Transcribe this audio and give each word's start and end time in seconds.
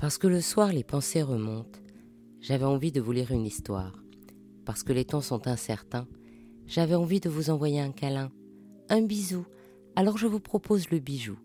Parce 0.00 0.16
que 0.16 0.26
le 0.26 0.40
soir 0.40 0.72
les 0.72 0.82
pensées 0.82 1.20
remontent, 1.20 1.78
j'avais 2.40 2.64
envie 2.64 2.90
de 2.90 3.02
vous 3.02 3.12
lire 3.12 3.32
une 3.32 3.44
histoire. 3.44 4.02
Parce 4.64 4.82
que 4.82 4.94
les 4.94 5.04
temps 5.04 5.20
sont 5.20 5.46
incertains, 5.46 6.08
j'avais 6.66 6.94
envie 6.94 7.20
de 7.20 7.28
vous 7.28 7.50
envoyer 7.50 7.80
un 7.80 7.92
câlin, 7.92 8.32
un 8.88 9.02
bisou. 9.02 9.44
Alors 9.96 10.16
je 10.16 10.26
vous 10.26 10.40
propose 10.40 10.88
le 10.88 11.00
bijou, 11.00 11.36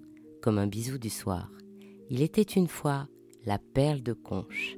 comme 0.41 0.57
un 0.57 0.68
bisou 0.68 0.98
du 0.98 1.09
soir. 1.09 1.52
Il 2.09 2.21
était 2.21 2.44
une 2.44 2.70
fois 2.70 3.09
la 3.44 3.59
perle 3.59 4.02
de 4.02 4.13
conche. 4.13 4.77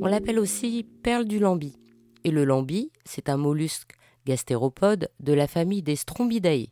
On 0.00 0.06
l'appelle 0.06 0.38
aussi 0.38 0.86
perle 1.02 1.26
du 1.26 1.38
lambi. 1.38 1.78
Et 2.24 2.30
le 2.30 2.46
lambi, 2.46 2.90
c'est 3.04 3.28
un 3.28 3.36
mollusque 3.36 3.96
gastéropode 4.24 5.10
de 5.20 5.34
la 5.34 5.46
famille 5.46 5.82
des 5.82 5.96
Strombidae, 5.96 6.68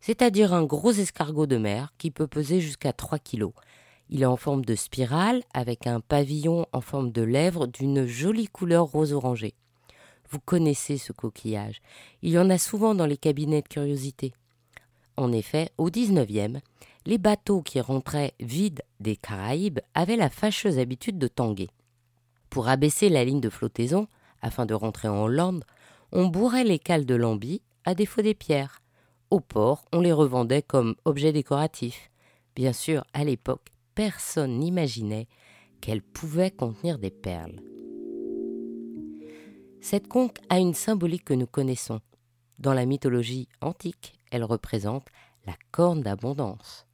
c'est-à-dire 0.00 0.54
un 0.54 0.64
gros 0.64 0.92
escargot 0.92 1.46
de 1.46 1.58
mer 1.58 1.92
qui 1.98 2.10
peut 2.10 2.26
peser 2.26 2.60
jusqu'à 2.60 2.94
3 2.94 3.18
kilos 3.18 3.52
il 4.08 4.22
est 4.22 4.26
en 4.26 4.36
forme 4.36 4.64
de 4.64 4.74
spirale 4.74 5.42
avec 5.54 5.86
un 5.86 6.00
pavillon 6.00 6.66
en 6.72 6.80
forme 6.80 7.12
de 7.12 7.22
lèvre 7.22 7.66
d'une 7.66 8.06
jolie 8.06 8.48
couleur 8.48 8.86
rose 8.86 9.12
orangé. 9.12 9.54
Vous 10.30 10.40
connaissez 10.40 10.98
ce 10.98 11.12
coquillage. 11.12 11.80
Il 12.22 12.30
y 12.30 12.38
en 12.38 12.50
a 12.50 12.58
souvent 12.58 12.94
dans 12.94 13.06
les 13.06 13.16
cabinets 13.16 13.62
de 13.62 13.68
curiosité. 13.68 14.32
En 15.16 15.32
effet, 15.32 15.70
au 15.78 15.90
XIXe, 15.90 16.60
les 17.04 17.18
bateaux 17.18 17.62
qui 17.62 17.80
rentraient 17.80 18.34
vides 18.40 18.82
des 19.00 19.16
Caraïbes 19.16 19.80
avaient 19.94 20.16
la 20.16 20.30
fâcheuse 20.30 20.78
habitude 20.78 21.18
de 21.18 21.28
tanguer. 21.28 21.68
Pour 22.48 22.68
abaisser 22.68 23.08
la 23.08 23.24
ligne 23.24 23.40
de 23.40 23.50
flottaison, 23.50 24.08
afin 24.40 24.66
de 24.66 24.74
rentrer 24.74 25.08
en 25.08 25.22
Hollande, 25.22 25.64
on 26.12 26.26
bourrait 26.26 26.64
les 26.64 26.78
cales 26.78 27.06
de 27.06 27.14
lambi 27.14 27.62
à 27.84 27.94
défaut 27.94 28.22
des 28.22 28.34
pierres. 28.34 28.82
Au 29.30 29.40
port, 29.40 29.84
on 29.92 30.00
les 30.00 30.12
revendait 30.12 30.62
comme 30.62 30.94
objets 31.04 31.32
décoratifs. 31.32 32.10
Bien 32.54 32.72
sûr, 32.72 33.04
à 33.14 33.24
l'époque, 33.24 33.68
personne 33.94 34.58
n'imaginait 34.58 35.28
qu'elle 35.80 36.02
pouvait 36.02 36.50
contenir 36.50 36.98
des 36.98 37.10
perles. 37.10 37.60
Cette 39.80 40.06
conque 40.06 40.38
a 40.48 40.58
une 40.58 40.74
symbolique 40.74 41.24
que 41.24 41.34
nous 41.34 41.46
connaissons. 41.46 42.00
Dans 42.58 42.72
la 42.72 42.86
mythologie 42.86 43.48
antique, 43.60 44.14
elle 44.30 44.44
représente 44.44 45.08
la 45.44 45.54
corne 45.72 46.02
d'abondance. 46.02 46.86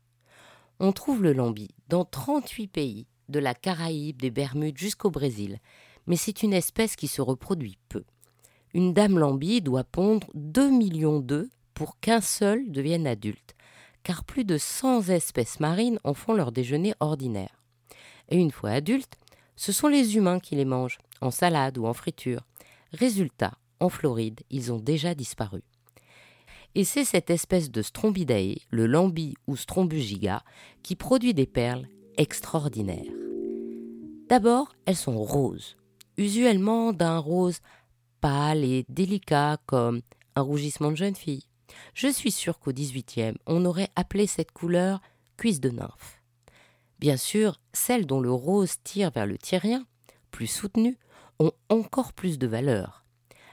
On 0.80 0.92
trouve 0.92 1.22
le 1.22 1.32
lambi 1.32 1.68
dans 1.88 2.04
38 2.04 2.68
pays, 2.68 3.06
de 3.28 3.38
la 3.38 3.54
Caraïbe, 3.54 4.22
des 4.22 4.30
Bermudes 4.30 4.78
jusqu'au 4.78 5.10
Brésil, 5.10 5.58
mais 6.06 6.16
c'est 6.16 6.42
une 6.42 6.54
espèce 6.54 6.96
qui 6.96 7.08
se 7.08 7.20
reproduit 7.20 7.78
peu. 7.90 8.04
Une 8.72 8.94
dame 8.94 9.18
lambi 9.18 9.60
doit 9.60 9.84
pondre 9.84 10.28
2 10.34 10.70
millions 10.70 11.20
d'œufs 11.20 11.50
pour 11.74 12.00
qu'un 12.00 12.22
seul 12.22 12.70
devienne 12.70 13.06
adulte 13.06 13.54
car 14.02 14.24
plus 14.24 14.44
de 14.44 14.58
100 14.58 15.08
espèces 15.08 15.60
marines 15.60 15.98
en 16.04 16.14
font 16.14 16.32
leur 16.32 16.52
déjeuner 16.52 16.94
ordinaire. 17.00 17.62
Et 18.28 18.36
une 18.36 18.50
fois 18.50 18.70
adultes, 18.70 19.16
ce 19.56 19.72
sont 19.72 19.88
les 19.88 20.16
humains 20.16 20.40
qui 20.40 20.54
les 20.54 20.64
mangent, 20.64 20.98
en 21.20 21.30
salade 21.30 21.78
ou 21.78 21.86
en 21.86 21.94
friture. 21.94 22.42
Résultat, 22.92 23.52
en 23.80 23.88
Floride, 23.88 24.40
ils 24.50 24.72
ont 24.72 24.78
déjà 24.78 25.14
disparu. 25.14 25.62
Et 26.74 26.84
c'est 26.84 27.04
cette 27.04 27.30
espèce 27.30 27.70
de 27.70 27.82
Strombidae, 27.82 28.60
le 28.70 28.86
lambi 28.86 29.34
ou 29.46 29.56
strombugiga, 29.56 30.42
qui 30.82 30.94
produit 30.94 31.34
des 31.34 31.46
perles 31.46 31.88
extraordinaires. 32.16 33.12
D'abord, 34.28 34.74
elles 34.84 34.96
sont 34.96 35.18
roses, 35.18 35.76
usuellement 36.16 36.92
d'un 36.92 37.18
rose 37.18 37.60
pâle 38.20 38.62
et 38.64 38.84
délicat 38.88 39.56
comme 39.66 40.02
un 40.36 40.42
rougissement 40.42 40.90
de 40.90 40.96
jeune 40.96 41.16
fille. 41.16 41.47
Je 41.94 42.08
suis 42.08 42.30
sûr 42.30 42.58
qu'au 42.58 42.72
XVIIIe, 42.72 43.36
on 43.46 43.64
aurait 43.64 43.90
appelé 43.96 44.26
cette 44.26 44.52
couleur 44.52 45.00
cuisse 45.36 45.60
de 45.60 45.70
nymphe. 45.70 46.22
Bien 46.98 47.16
sûr, 47.16 47.60
celles 47.72 48.06
dont 48.06 48.20
le 48.20 48.32
rose 48.32 48.82
tire 48.82 49.10
vers 49.10 49.26
le 49.26 49.38
tyrien, 49.38 49.86
plus 50.30 50.46
soutenu, 50.46 50.98
ont 51.38 51.52
encore 51.68 52.12
plus 52.12 52.38
de 52.38 52.46
valeur. 52.46 53.04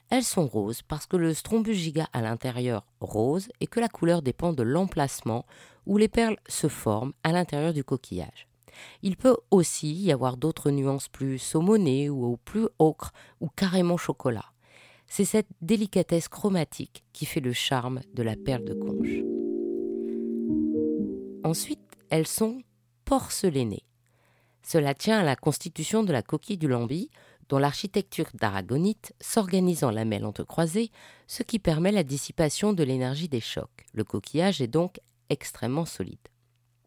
Elles 0.10 0.24
sont 0.24 0.48
roses 0.48 0.82
parce 0.82 1.08
que 1.08 1.18
le 1.18 1.34
strombugiga 1.34 2.08
à 2.14 2.22
l'intérieur 2.22 2.86
rose 3.00 3.50
et 3.60 3.68
que 3.68 3.80
la 3.80 3.90
couleur 3.90 4.22
dépend 4.22 4.54
de 4.54 4.64
l'emplacement 4.64 5.46
où 5.86 5.98
les 5.98 6.08
perles 6.08 6.38
se 6.48 6.68
forment 6.68 7.14
à 7.24 7.32
l'intérieur 7.32 7.74
du 7.74 7.84
coquillage. 7.84 8.48
Il 9.02 9.16
peut 9.16 9.38
aussi 9.52 9.94
y 9.94 10.12
avoir 10.12 10.38
d'autres 10.38 10.70
nuances 10.70 11.08
plus 11.08 11.40
saumonées 11.40 12.10
ou 12.10 12.38
plus 12.38 12.68
ocre 12.80 13.14
ou 13.40 13.48
carrément 13.48 13.98
chocolat. 13.98 14.55
C'est 15.08 15.26
cette 15.26 15.50
délicatesse 15.62 16.28
chromatique 16.28 17.04
qui 17.14 17.26
fait 17.26 17.40
le 17.40 17.54
charme 17.54 18.02
de 18.14 18.24
la 18.24 18.36
perle 18.36 18.66
de 18.66 18.74
conche. 18.74 19.24
Ensuite, 21.44 21.80
elles 22.10 22.28
sont 22.28 22.62
porcelaines. 23.06 23.78
Cela 24.64 24.96
tient 24.96 25.20
à 25.20 25.24
la 25.24 25.36
constitution 25.36 26.04
de 26.04 26.12
la 26.12 26.24
coquille 26.24 26.58
du 26.58 26.68
lambi, 26.68 27.10
dont 27.50 27.60
l'architecture 27.60 28.26
d'aragonite 28.34 29.14
s'organise 29.22 29.84
en 29.84 29.92
lamelles 29.92 30.26
entrecroisées, 30.26 30.92
ce 31.28 31.44
qui 31.44 31.60
permet 31.60 31.92
la 31.92 32.04
dissipation 32.04 32.74
de 32.74 32.84
l'énergie 32.84 33.30
des 33.30 33.42
chocs. 33.42 33.86
Le 33.94 34.04
coquillage 34.04 34.62
est 34.62 34.68
donc 34.68 35.00
extrêmement 35.30 35.86
solide. 35.86 36.18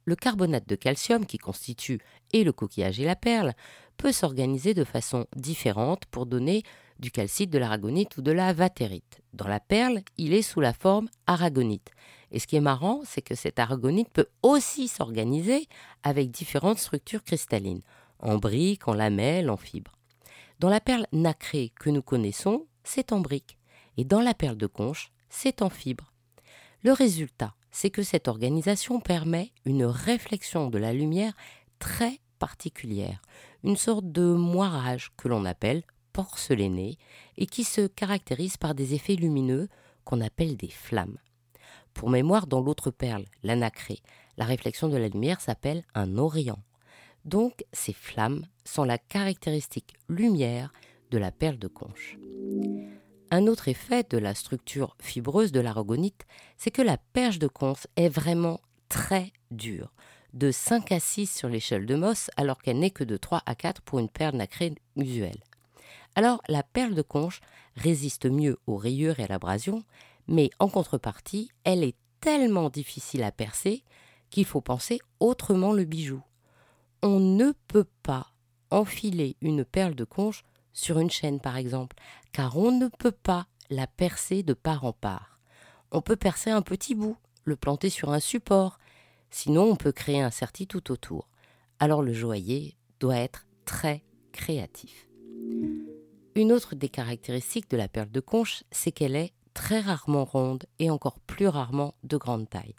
Le 0.04 0.16
carbonate 0.16 0.68
de 0.68 0.74
calcium, 0.74 1.26
qui 1.26 1.38
constitue 1.38 2.00
et 2.32 2.42
le 2.42 2.52
coquillage 2.52 2.98
et 2.98 3.04
la 3.04 3.14
perle, 3.14 3.54
peut 3.96 4.12
s'organiser 4.12 4.74
de 4.74 4.84
façon 4.84 5.26
différente 5.36 6.06
pour 6.06 6.26
donner 6.26 6.62
du 6.98 7.10
calcite, 7.10 7.50
de 7.50 7.59
l'aragonite 7.59 8.16
ou 8.16 8.22
de 8.22 8.32
la 8.32 8.53
vatérite. 8.53 9.20
Dans 9.32 9.47
la 9.47 9.60
perle, 9.60 10.03
il 10.16 10.34
est 10.34 10.42
sous 10.42 10.60
la 10.60 10.72
forme 10.72 11.09
aragonite. 11.26 11.91
Et 12.31 12.38
ce 12.38 12.47
qui 12.47 12.56
est 12.56 12.60
marrant, 12.60 13.03
c'est 13.04 13.22
que 13.22 13.34
cette 13.34 13.59
aragonite 13.59 14.10
peut 14.10 14.28
aussi 14.42 14.88
s'organiser 14.88 15.66
avec 16.03 16.31
différentes 16.31 16.78
structures 16.78 17.22
cristallines, 17.22 17.82
en 18.19 18.37
briques, 18.37 18.88
en 18.88 18.94
lamelles, 18.94 19.50
en 19.50 19.56
fibres. 19.56 19.97
Dans 20.58 20.69
la 20.69 20.81
perle 20.81 21.06
nacrée 21.12 21.72
que 21.78 21.91
nous 21.91 22.03
connaissons, 22.03 22.66
c'est 22.84 23.12
en 23.12 23.20
briques, 23.20 23.58
et 23.97 24.04
dans 24.04 24.20
la 24.20 24.34
perle 24.34 24.56
de 24.56 24.66
conche, 24.66 25.12
c'est 25.28 25.62
en 25.62 25.70
fibres. 25.70 26.12
Le 26.82 26.92
résultat, 26.92 27.54
c'est 27.70 27.91
que 27.91 28.03
cette 28.03 28.28
organisation 28.28 29.00
permet 29.00 29.53
une 29.64 29.84
réflexion 29.84 30.69
de 30.69 30.78
la 30.78 30.92
lumière 30.92 31.34
très 31.78 32.19
particulière, 32.38 33.20
une 33.62 33.76
sorte 33.76 34.10
de 34.10 34.32
moirage 34.32 35.12
que 35.16 35.28
l'on 35.28 35.44
appelle 35.44 35.82
porcelainée 36.18 36.98
et 37.36 37.46
qui 37.46 37.62
se 37.62 37.86
caractérise 37.86 38.56
par 38.56 38.74
des 38.74 38.92
effets 38.92 39.14
lumineux 39.14 39.68
qu'on 40.02 40.20
appelle 40.20 40.56
des 40.56 40.68
flammes. 40.68 41.18
Pour 41.94 42.10
mémoire, 42.10 42.48
dans 42.48 42.60
l'autre 42.60 42.90
perle, 42.90 43.24
la 43.44 43.54
nacrée, 43.54 44.00
la 44.36 44.44
réflexion 44.44 44.88
de 44.88 44.96
la 44.96 45.06
lumière 45.06 45.40
s'appelle 45.40 45.84
un 45.94 46.18
orient. 46.18 46.58
Donc, 47.24 47.64
ces 47.72 47.92
flammes 47.92 48.44
sont 48.64 48.82
la 48.82 48.98
caractéristique 48.98 49.94
lumière 50.08 50.72
de 51.12 51.18
la 51.18 51.30
perle 51.30 51.56
de 51.56 51.68
conche. 51.68 52.18
Un 53.30 53.46
autre 53.46 53.68
effet 53.68 54.04
de 54.10 54.18
la 54.18 54.34
structure 54.34 54.96
fibreuse 55.00 55.52
de 55.52 55.60
l'aragonite, 55.60 56.26
c'est 56.56 56.72
que 56.72 56.82
la 56.82 56.98
perche 56.98 57.38
de 57.38 57.46
conche 57.46 57.86
est 57.94 58.08
vraiment 58.08 58.60
très 58.88 59.32
dure, 59.52 59.92
de 60.32 60.50
5 60.50 60.90
à 60.90 60.98
6 60.98 61.32
sur 61.32 61.48
l'échelle 61.48 61.86
de 61.86 61.94
Moss, 61.94 62.28
alors 62.36 62.60
qu'elle 62.60 62.80
n'est 62.80 62.90
que 62.90 63.04
de 63.04 63.16
3 63.16 63.40
à 63.46 63.54
4 63.54 63.82
pour 63.82 64.00
une 64.00 64.08
perle 64.08 64.34
nacrée 64.34 64.74
usuelle. 64.96 65.38
Alors 66.18 66.42
la 66.48 66.64
perle 66.64 66.96
de 66.96 67.02
conche 67.02 67.40
résiste 67.76 68.26
mieux 68.26 68.58
aux 68.66 68.76
rayures 68.76 69.20
et 69.20 69.22
à 69.22 69.28
l'abrasion, 69.28 69.84
mais 70.26 70.50
en 70.58 70.68
contrepartie, 70.68 71.48
elle 71.62 71.84
est 71.84 71.94
tellement 72.18 72.70
difficile 72.70 73.22
à 73.22 73.30
percer 73.30 73.84
qu'il 74.28 74.44
faut 74.44 74.60
penser 74.60 74.98
autrement 75.20 75.72
le 75.72 75.84
bijou. 75.84 76.20
On 77.04 77.20
ne 77.20 77.52
peut 77.68 77.86
pas 78.02 78.32
enfiler 78.72 79.36
une 79.42 79.64
perle 79.64 79.94
de 79.94 80.02
conche 80.02 80.42
sur 80.72 80.98
une 80.98 81.08
chaîne 81.08 81.38
par 81.38 81.56
exemple, 81.56 81.94
car 82.32 82.56
on 82.56 82.72
ne 82.72 82.88
peut 82.88 83.12
pas 83.12 83.46
la 83.70 83.86
percer 83.86 84.42
de 84.42 84.54
part 84.54 84.84
en 84.84 84.92
part. 84.92 85.38
On 85.92 86.00
peut 86.00 86.16
percer 86.16 86.50
un 86.50 86.62
petit 86.62 86.96
bout, 86.96 87.16
le 87.44 87.54
planter 87.54 87.90
sur 87.90 88.10
un 88.10 88.18
support, 88.18 88.80
sinon 89.30 89.70
on 89.70 89.76
peut 89.76 89.92
créer 89.92 90.20
un 90.20 90.32
serti 90.32 90.66
tout 90.66 90.90
autour. 90.90 91.28
Alors 91.78 92.02
le 92.02 92.12
joaillier 92.12 92.76
doit 92.98 93.19
être 93.19 93.46
très 93.64 94.02
créatif. 94.32 95.08
Une 96.38 96.52
autre 96.52 96.76
des 96.76 96.88
caractéristiques 96.88 97.69
de 97.69 97.76
la 97.76 97.88
perle 97.88 98.12
de 98.12 98.20
conche, 98.20 98.62
c'est 98.70 98.93
qu'elle 98.93 99.17
est 99.17 99.32
très 99.55 99.81
rarement 99.81 100.25
ronde 100.25 100.67
et 100.79 100.88
encore 100.88 101.19
plus 101.19 101.49
rarement 101.49 101.96
de 102.05 102.17
grande 102.17 102.49
taille. 102.49 102.76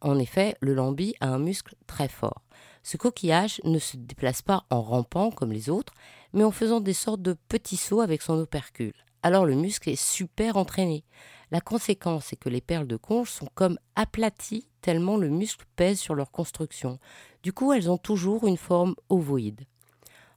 En 0.00 0.18
effet, 0.18 0.56
le 0.58 0.74
lambi 0.74 1.14
a 1.20 1.28
un 1.28 1.38
muscle 1.38 1.76
très 1.86 2.08
fort. 2.08 2.42
Ce 2.82 2.96
coquillage 2.96 3.60
ne 3.62 3.78
se 3.78 3.96
déplace 3.96 4.42
pas 4.42 4.64
en 4.70 4.82
rampant 4.82 5.30
comme 5.30 5.52
les 5.52 5.70
autres, 5.70 5.94
mais 6.32 6.42
en 6.42 6.50
faisant 6.50 6.80
des 6.80 6.92
sortes 6.92 7.22
de 7.22 7.36
petits 7.48 7.76
sauts 7.76 8.00
avec 8.00 8.20
son 8.20 8.36
opercule. 8.36 8.94
Alors 9.22 9.46
le 9.46 9.54
muscle 9.54 9.90
est 9.90 9.94
super 9.94 10.56
entraîné. 10.56 11.04
La 11.52 11.60
conséquence 11.60 12.32
est 12.32 12.36
que 12.36 12.48
les 12.48 12.60
perles 12.60 12.88
de 12.88 12.96
conche 12.96 13.30
sont 13.30 13.48
comme 13.54 13.78
aplaties 13.94 14.66
tellement 14.80 15.18
le 15.18 15.28
muscle 15.28 15.66
pèse 15.76 16.00
sur 16.00 16.16
leur 16.16 16.32
construction. 16.32 16.98
Du 17.44 17.52
coup, 17.52 17.72
elles 17.72 17.92
ont 17.92 17.96
toujours 17.96 18.48
une 18.48 18.56
forme 18.56 18.96
ovoïde. 19.08 19.66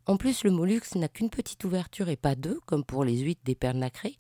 En 0.08 0.18
plus, 0.18 0.44
le 0.44 0.52
mollusque 0.52 0.96
n'a 0.96 1.08
qu'une 1.08 1.30
petite 1.30 1.64
ouverture 1.64 2.10
et 2.10 2.16
pas 2.16 2.36
deux, 2.36 2.60
comme 2.66 2.84
pour 2.84 3.04
les 3.04 3.20
huîtres 3.20 3.42
des 3.46 3.56
perles 3.56 3.78
nacrées. 3.78 4.18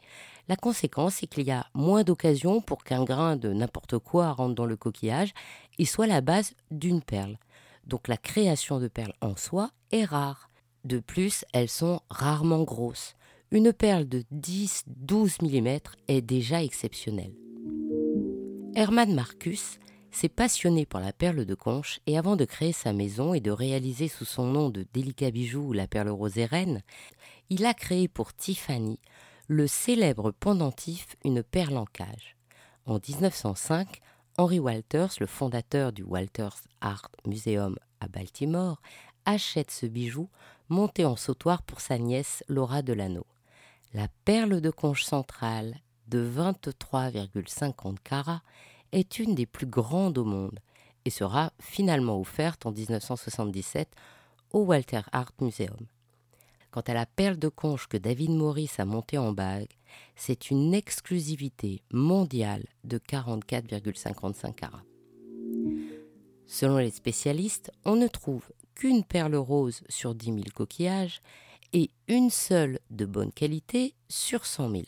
La 0.47 0.55
conséquence, 0.55 1.15
c'est 1.15 1.27
qu'il 1.27 1.45
y 1.47 1.51
a 1.51 1.67
moins 1.73 2.03
d'occasions 2.03 2.61
pour 2.61 2.83
qu'un 2.83 3.03
grain 3.03 3.35
de 3.35 3.51
n'importe 3.51 3.97
quoi 3.97 4.31
rentre 4.31 4.55
dans 4.55 4.65
le 4.65 4.77
coquillage 4.77 5.33
et 5.79 5.85
soit 5.85 6.07
la 6.07 6.21
base 6.21 6.53
d'une 6.69 7.01
perle. 7.01 7.37
donc 7.87 8.07
la 8.07 8.17
création 8.17 8.79
de 8.79 8.87
perles 8.87 9.15
en 9.21 9.35
soi 9.35 9.71
est 9.91 10.05
rare. 10.05 10.49
De 10.85 10.99
plus, 10.99 11.45
elles 11.51 11.69
sont 11.69 11.99
rarement 12.09 12.63
grosses. 12.63 13.15
Une 13.51 13.73
perle 13.73 14.07
de 14.07 14.23
10-12 14.33 15.41
mm 15.41 15.79
est 16.07 16.21
déjà 16.21 16.63
exceptionnelle. 16.63 17.33
Hermann 18.75 19.13
Marcus 19.13 19.79
s'est 20.11 20.29
passionné 20.29 20.85
pour 20.85 20.99
la 20.99 21.13
perle 21.13 21.45
de 21.45 21.55
conche 21.55 21.99
et 22.05 22.17
avant 22.17 22.35
de 22.35 22.45
créer 22.45 22.73
sa 22.73 22.93
maison 22.93 23.33
et 23.33 23.39
de 23.39 23.51
réaliser 23.51 24.07
sous 24.07 24.25
son 24.25 24.45
nom 24.45 24.69
de 24.69 24.85
délicat 24.93 25.31
bijou 25.31 25.73
la 25.73 25.87
perle 25.87 26.09
rose 26.09 26.37
reine, 26.37 26.81
il 27.49 27.65
a 27.65 27.73
créé 27.73 28.07
pour 28.07 28.33
Tiffany 28.33 28.99
le 29.47 29.67
célèbre 29.67 30.31
pendentif 30.31 31.17
Une 31.25 31.43
perle 31.43 31.77
en 31.77 31.85
cage. 31.85 32.37
En 32.85 32.99
1905, 33.05 33.99
Henry 34.37 34.59
Walters, 34.59 35.15
le 35.19 35.25
fondateur 35.25 35.91
du 35.91 36.03
Walters 36.03 36.55
Art 36.79 37.09
Museum 37.25 37.77
à 37.99 38.07
Baltimore, 38.07 38.81
achète 39.25 39.71
ce 39.71 39.85
bijou 39.85 40.29
monté 40.69 41.03
en 41.03 41.17
sautoir 41.17 41.63
pour 41.63 41.81
sa 41.81 41.97
nièce 41.97 42.43
Laura 42.47 42.81
Delano. 42.81 43.25
La 43.93 44.07
perle 44.23 44.61
de 44.61 44.69
conche 44.69 45.03
centrale 45.03 45.81
de 46.07 46.25
23,50 46.25 47.97
carats 48.03 48.41
est 48.91 49.19
une 49.19 49.35
des 49.35 49.45
plus 49.45 49.65
grandes 49.65 50.17
au 50.17 50.25
monde 50.25 50.59
et 51.05 51.09
sera 51.09 51.51
finalement 51.59 52.19
offerte 52.19 52.65
en 52.65 52.71
1977 52.71 53.89
au 54.51 54.59
Walter 54.63 55.01
Art 55.11 55.31
Museum. 55.39 55.87
Quant 56.71 56.81
à 56.81 56.93
la 56.93 57.05
perle 57.05 57.37
de 57.37 57.49
conche 57.49 57.87
que 57.87 57.97
David 57.97 58.31
Morris 58.31 58.71
a 58.77 58.85
montée 58.85 59.17
en 59.17 59.33
bague, 59.33 59.67
c'est 60.15 60.51
une 60.51 60.73
exclusivité 60.73 61.81
mondiale 61.91 62.65
de 62.85 62.97
44,55 62.97 64.53
carats. 64.53 64.83
Selon 66.47 66.77
les 66.77 66.91
spécialistes, 66.91 67.71
on 67.85 67.95
ne 67.95 68.07
trouve 68.07 68.51
qu'une 68.75 69.03
perle 69.03 69.35
rose 69.35 69.81
sur 69.89 70.15
10 70.15 70.25
000 70.25 70.41
coquillages 70.53 71.21
et 71.73 71.91
une 72.07 72.29
seule 72.29 72.79
de 72.89 73.05
bonne 73.05 73.31
qualité 73.31 73.95
sur 74.09 74.45
100 74.45 74.71
000. 74.71 74.83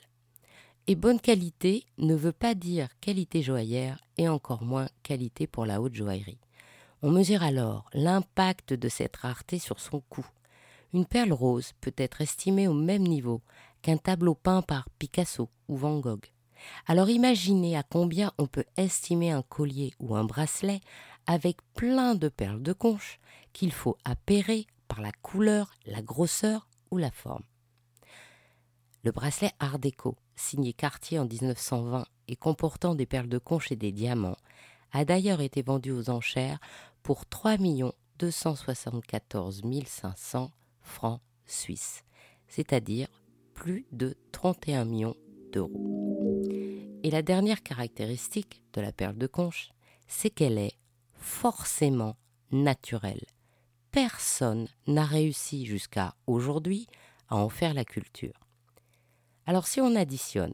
Et 0.86 0.96
bonne 0.96 1.22
qualité 1.22 1.86
ne 1.98 2.14
veut 2.14 2.34
pas 2.34 2.56
dire 2.56 2.90
qualité 3.00 3.42
joaillère 3.42 4.00
et 4.18 4.28
encore 4.28 4.64
moins 4.64 4.90
qualité 5.02 5.48
pour 5.48 5.66
la 5.66 5.82
haute 5.82 5.96
joaillerie. 5.96 6.40
On 7.02 7.10
mesure 7.10 7.42
alors 7.42 7.90
l'impact 7.94 8.74
de 8.74 8.90
cette 8.90 9.16
rareté 9.16 9.60
sur 9.60 9.80
son 9.80 10.02
coût. 10.02 10.28
Une 10.94 11.06
perle 11.06 11.32
rose 11.32 11.72
peut 11.80 11.94
être 11.96 12.20
estimée 12.20 12.68
au 12.68 12.74
même 12.74 13.04
niveau 13.04 13.42
qu'un 13.82 13.96
tableau 13.96 14.36
peint 14.36 14.62
par 14.62 14.90
Picasso 15.00 15.50
ou 15.70 15.78
Van 15.78 16.00
Gogh. 16.00 16.26
Alors 16.86 17.10
imaginez 17.10 17.78
à 17.78 17.84
combien 17.84 18.34
on 18.38 18.48
peut 18.48 18.66
estimer 18.76 19.32
un 19.32 19.42
collier 19.42 19.94
ou 20.00 20.16
un 20.16 20.26
bracelet 20.26 20.82
avec 21.28 21.58
plein 21.76 22.14
de 22.16 22.28
perles 22.28 22.62
de 22.62 22.74
conche 22.74 23.20
qu'il 23.54 23.72
faut 23.72 23.98
appairer 24.04 24.68
par 24.90 25.02
la 25.02 25.12
couleur, 25.22 25.74
la 25.86 26.02
grosseur 26.02 26.68
ou 26.92 26.98
la 26.98 27.12
forme. 27.12 27.44
Le 29.04 29.12
bracelet 29.12 29.52
Art 29.60 29.80
déco, 29.80 30.16
signé 30.36 30.74
Cartier 30.74 31.20
en 31.20 31.26
1920 31.26 32.06
et 32.28 32.36
comportant 32.36 32.96
des 32.96 33.06
perles 33.06 33.30
de 33.30 33.38
conche 33.38 33.72
et 33.72 33.76
des 33.76 33.92
diamants, 33.92 34.38
a 34.92 35.06
d'ailleurs 35.06 35.42
été 35.42 35.62
vendu 35.62 35.92
aux 35.92 36.10
enchères 36.10 36.60
pour 37.02 37.26
3 37.26 37.58
274 38.20 39.62
500 39.86 40.52
francs 40.82 41.22
suisses, 41.46 42.04
c'est-à-dire 42.48 43.08
plus 43.54 43.86
de 43.92 44.16
31 44.32 44.86
millions 44.86 45.16
d'euros. 45.52 46.42
Et 47.04 47.12
la 47.12 47.22
dernière 47.22 47.64
caractéristique 47.64 48.64
de 48.74 48.82
la 48.82 48.92
perle 48.92 49.18
de 49.18 49.28
conche, 49.28 49.70
c'est 50.08 50.30
qu'elle 50.30 50.58
est 50.58 50.78
forcément 51.14 52.16
naturelle. 52.52 53.26
Personne 53.92 54.68
n'a 54.88 55.06
réussi 55.06 55.66
jusqu'à 55.66 56.16
aujourd'hui 56.28 56.88
à 57.30 57.38
en 57.38 57.50
faire 57.50 57.74
la 57.74 57.86
culture. 57.86 58.43
Alors 59.46 59.68
si 59.68 59.82
on 59.82 59.96
additionne 59.96 60.54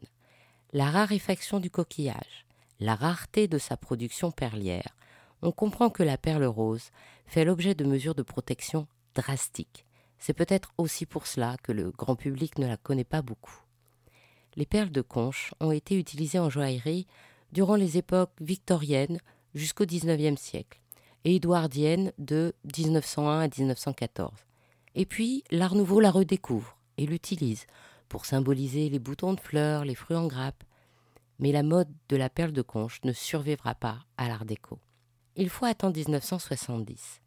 la 0.72 0.90
raréfaction 0.90 1.60
du 1.60 1.70
coquillage, 1.70 2.46
la 2.80 2.94
rareté 2.94 3.48
de 3.48 3.58
sa 3.58 3.76
production 3.76 4.30
perlière, 4.30 4.96
on 5.42 5.52
comprend 5.52 5.90
que 5.90 6.02
la 6.02 6.18
perle 6.18 6.44
rose 6.44 6.90
fait 7.26 7.44
l'objet 7.44 7.74
de 7.74 7.84
mesures 7.84 8.14
de 8.14 8.22
protection 8.22 8.86
drastiques. 9.14 9.86
C'est 10.18 10.34
peut-être 10.34 10.72
aussi 10.76 11.06
pour 11.06 11.26
cela 11.26 11.56
que 11.62 11.72
le 11.72 11.90
grand 11.90 12.16
public 12.16 12.58
ne 12.58 12.66
la 12.66 12.76
connaît 12.76 13.04
pas 13.04 13.22
beaucoup. 13.22 13.62
Les 14.56 14.66
perles 14.66 14.90
de 14.90 15.02
conche 15.02 15.54
ont 15.60 15.70
été 15.70 15.98
utilisées 15.98 16.38
en 16.38 16.50
joaillerie 16.50 17.06
durant 17.52 17.76
les 17.76 17.96
époques 17.96 18.32
victoriennes 18.40 19.20
jusqu'au 19.54 19.86
XIXe 19.86 20.40
siècle 20.40 20.80
et 21.24 21.36
édouardiennes 21.36 22.12
de 22.18 22.54
1901 22.76 23.40
à 23.40 23.48
1914. 23.48 24.32
Et 24.94 25.06
puis 25.06 25.44
l'Art 25.50 25.74
nouveau 25.74 26.00
la 26.00 26.10
redécouvre 26.10 26.76
et 26.98 27.06
l'utilise 27.06 27.66
pour 28.10 28.26
symboliser 28.26 28.90
les 28.90 28.98
boutons 28.98 29.32
de 29.32 29.40
fleurs, 29.40 29.86
les 29.86 29.94
fruits 29.94 30.16
en 30.16 30.26
grappe. 30.26 30.64
Mais 31.38 31.52
la 31.52 31.62
mode 31.62 31.88
de 32.10 32.16
la 32.16 32.28
perle 32.28 32.52
de 32.52 32.60
conche 32.60 33.00
ne 33.04 33.14
survivra 33.14 33.74
pas 33.74 34.00
à 34.18 34.28
l'art 34.28 34.44
déco. 34.44 34.78
Il 35.36 35.48
faut 35.48 35.64
attendre 35.64 35.96
1970. 35.96 37.22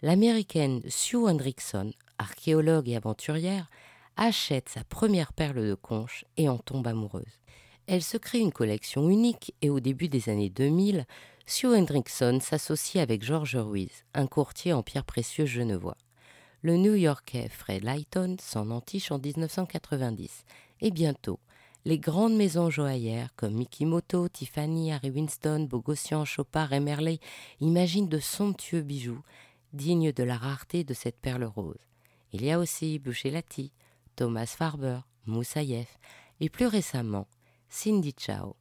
L'américaine 0.00 0.80
Sue 0.88 1.16
Hendrickson, 1.16 1.92
archéologue 2.16 2.88
et 2.88 2.96
aventurière, 2.96 3.68
achète 4.16 4.70
sa 4.70 4.84
première 4.84 5.34
perle 5.34 5.66
de 5.66 5.74
conche 5.74 6.24
et 6.38 6.48
en 6.48 6.56
tombe 6.56 6.86
amoureuse. 6.86 7.40
Elle 7.86 8.02
se 8.02 8.16
crée 8.16 8.38
une 8.38 8.52
collection 8.52 9.10
unique 9.10 9.54
et 9.60 9.70
au 9.70 9.80
début 9.80 10.08
des 10.08 10.28
années 10.28 10.50
2000, 10.50 11.04
Sue 11.46 11.66
Hendrickson 11.66 12.38
s'associe 12.40 13.02
avec 13.02 13.24
George 13.24 13.56
Ruiz, 13.56 14.04
un 14.14 14.26
courtier 14.26 14.72
en 14.72 14.82
pierres 14.82 15.04
précieuses 15.04 15.48
genevois 15.48 15.96
le 16.62 16.76
New-Yorkais 16.76 17.48
Fred 17.48 17.84
Lighton 17.84 18.36
s'en 18.40 18.70
entiche 18.70 19.12
en 19.12 19.18
1990. 19.18 20.44
Et 20.80 20.90
bientôt, 20.90 21.38
les 21.84 21.98
grandes 21.98 22.36
maisons 22.36 22.70
joaillères 22.70 23.34
comme 23.36 23.54
Mikimoto, 23.54 24.28
Tiffany, 24.28 24.92
Harry 24.92 25.10
Winston, 25.10 25.66
Bogossian, 25.70 26.24
Chopard 26.24 26.72
et 26.72 26.80
Merlet 26.80 27.20
imaginent 27.60 28.08
de 28.08 28.18
somptueux 28.18 28.82
bijoux 28.82 29.22
dignes 29.72 30.12
de 30.12 30.22
la 30.22 30.36
rareté 30.36 30.82
de 30.82 30.94
cette 30.94 31.20
perle 31.20 31.44
rose. 31.44 31.78
Il 32.32 32.44
y 32.44 32.50
a 32.50 32.58
aussi 32.58 32.98
Buccellati, 32.98 33.72
Thomas 34.16 34.46
Farber, 34.46 35.00
Moussaïef 35.26 35.98
et 36.40 36.48
plus 36.48 36.66
récemment 36.66 37.28
Cindy 37.68 38.14
Chao. 38.18 38.56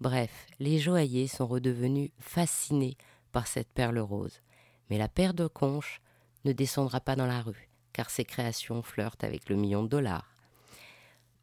Bref, 0.00 0.46
les 0.58 0.78
joailliers 0.78 1.28
sont 1.28 1.46
redevenus 1.46 2.10
fascinés 2.18 2.96
par 3.32 3.46
cette 3.46 3.70
perle 3.70 3.98
rose. 3.98 4.40
Mais 4.88 4.98
la 4.98 5.08
paire 5.08 5.34
de 5.34 5.46
conches 5.46 6.00
ne 6.46 6.52
descendra 6.52 7.00
pas 7.00 7.16
dans 7.16 7.26
la 7.26 7.42
rue, 7.42 7.68
car 7.92 8.08
ses 8.08 8.24
créations 8.24 8.82
flirtent 8.82 9.24
avec 9.24 9.50
le 9.50 9.56
million 9.56 9.82
de 9.82 9.88
dollars. 9.88 10.32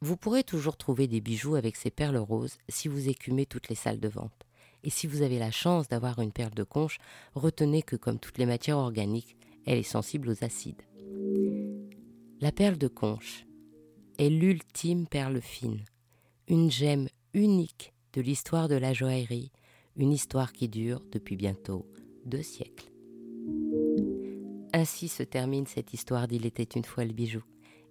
Vous 0.02 0.18
pourrez 0.18 0.44
toujours 0.44 0.78
trouver 0.78 1.08
des 1.08 1.22
bijoux 1.22 1.56
avec 1.56 1.76
ces 1.76 1.92
perles 1.92 2.18
roses 2.18 2.58
si 2.68 2.88
vous 2.88 3.10
écumez 3.10 3.46
toutes 3.46 3.70
les 3.70 3.76
salles 3.76 4.00
de 4.00 4.08
vente. 4.08 4.46
Et 4.84 4.90
si 4.90 5.08
vous 5.08 5.22
avez 5.22 5.40
la 5.40 5.52
chance 5.52 5.88
d'avoir 5.88 6.20
une 6.20 6.34
perle 6.34 6.54
de 6.54 6.64
conche, 6.64 6.98
retenez 7.36 7.84
que 7.84 7.96
comme 7.96 8.20
toutes 8.20 8.38
les 8.38 8.46
matières 8.46 8.78
organiques, 8.78 9.38
elle 9.66 9.78
est 9.78 9.84
sensible 9.84 10.30
aux 10.30 10.44
acides. 10.44 10.82
La 12.42 12.52
perle 12.52 12.78
de 12.78 12.90
conche 12.90 13.46
est 14.18 14.30
l'ultime 14.30 15.08
perle 15.08 15.42
fine, 15.42 15.86
une 16.48 16.70
gemme 16.70 17.08
unique 17.34 17.94
de 18.12 18.22
l'histoire 18.22 18.68
de 18.68 18.76
la 18.76 18.94
joaillerie, 18.94 19.52
une 19.96 20.12
histoire 20.12 20.52
qui 20.52 20.68
dure 20.68 21.02
depuis 21.12 21.38
bientôt 21.38 21.88
deux 22.26 22.44
siècles. 22.44 22.93
Ainsi 24.74 25.08
se 25.08 25.22
termine 25.22 25.68
cette 25.68 25.94
histoire 25.94 26.28
d'Il 26.28 26.48
était 26.48 26.64
une 26.64 26.84
fois 26.84 27.06
le 27.06 27.14
bijou. 27.14 27.44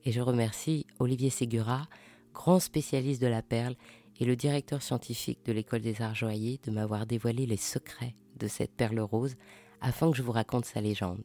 Et 0.05 0.11
je 0.11 0.21
remercie 0.21 0.85
Olivier 0.99 1.31
Ségura, 1.31 1.87
grand 2.35 2.59
spécialiste 2.59 3.23
de 3.23 3.29
la 3.29 3.41
perle 3.41 3.77
et 4.19 4.25
le 4.25 4.35
directeur 4.35 4.83
scientifique 4.83 5.45
de 5.47 5.53
l'école 5.53 5.81
des 5.81 6.03
arts 6.03 6.17
joailliers 6.17 6.61
de 6.65 6.73
m'avoir 6.73 7.07
dévoilé 7.07 7.47
les 7.47 7.57
secrets 7.57 8.17
de 8.37 8.49
cette 8.49 8.75
perle 8.75 8.99
rose 8.99 9.37
afin 9.81 10.11
que 10.11 10.17
je 10.17 10.23
vous 10.23 10.33
raconte 10.33 10.65
sa 10.65 10.81
légende. 10.81 11.23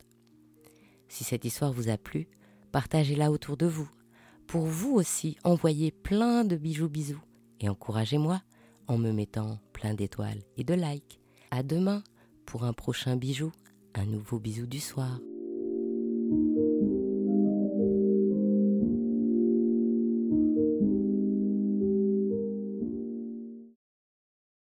Si 1.08 1.24
cette 1.24 1.46
histoire 1.46 1.74
vous 1.74 1.90
a 1.90 1.98
plu, 1.98 2.28
partagez-la 2.72 3.32
autour 3.32 3.58
de 3.58 3.66
vous. 3.66 3.90
Pour 4.46 4.66
vous 4.66 4.94
aussi, 4.94 5.38
envoyez 5.44 5.92
plein 5.92 6.46
de 6.46 6.56
bijoux 6.56 6.90
bisous 6.90 7.22
et 7.60 7.68
encouragez-moi 7.68 8.42
en 8.88 9.00
me 9.00 9.12
mettant 9.12 9.60
plein 9.74 9.96
d'étoiles 9.96 10.44
et 10.56 10.64
de 10.64 10.76
likes. 10.76 11.20
À 11.50 11.64
demain 11.64 12.04
pour 12.46 12.64
un 12.64 12.74
prochain 12.74 13.16
bijou, 13.16 13.52
un 13.96 14.06
nouveau 14.06 14.40
bisou 14.40 14.68
du 14.68 14.80
soir. 14.80 15.20